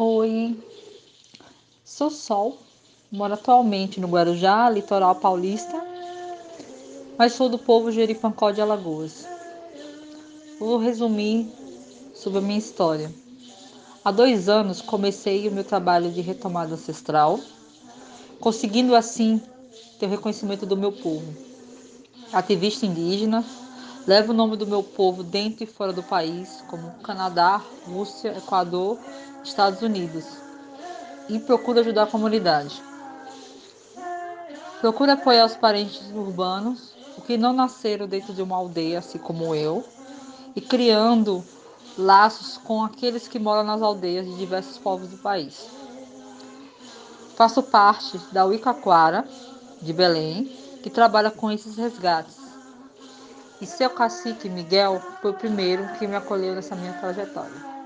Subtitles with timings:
[0.00, 0.56] Oi,
[1.84, 2.56] sou Sol,
[3.10, 5.74] moro atualmente no Guarujá, litoral paulista,
[7.18, 9.26] mas sou do povo Jeripancó de Alagoas.
[10.60, 11.48] Vou resumir
[12.14, 13.12] sobre a minha história.
[14.04, 17.40] Há dois anos comecei o meu trabalho de retomada ancestral,
[18.38, 19.42] conseguindo assim
[19.98, 21.26] ter o reconhecimento do meu povo.
[22.32, 23.44] Ativista indígena,
[24.06, 28.98] levo o nome do meu povo dentro e fora do país, como Canadá, Rússia, Equador,
[29.44, 30.24] Estados Unidos,
[31.28, 32.82] e procuro ajudar a comunidade.
[34.80, 39.54] Procuro apoiar os parentes urbanos, o que não nasceram dentro de uma aldeia, assim como
[39.54, 39.84] eu,
[40.54, 41.44] e criando
[41.98, 45.68] laços com aqueles que moram nas aldeias de diversos povos do país.
[47.34, 49.28] Faço parte da Uicaquara,
[49.80, 50.50] de Belém,
[50.82, 52.47] que trabalha com esses resgates.
[53.60, 57.77] E seu cacique Miguel foi o primeiro que me acolheu nessa minha trajetória.